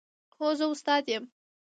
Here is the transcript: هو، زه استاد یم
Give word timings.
هو، 0.37 0.47
زه 0.59 0.65
استاد 0.71 1.03
یم 1.13 1.23